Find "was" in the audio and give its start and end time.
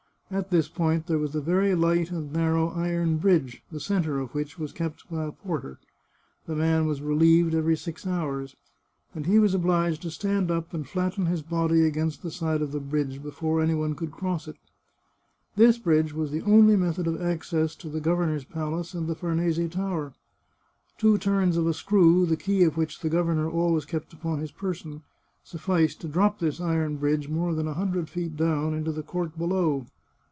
1.17-1.35, 4.57-4.71, 6.87-7.01, 9.39-9.53, 16.13-16.31